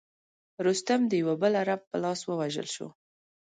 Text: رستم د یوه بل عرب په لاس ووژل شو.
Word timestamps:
رستم 0.65 1.01
د 1.07 1.11
یوه 1.21 1.35
بل 1.41 1.53
عرب 1.61 1.81
په 1.89 1.95
لاس 2.03 2.19
ووژل 2.25 2.67
شو. 2.75 2.87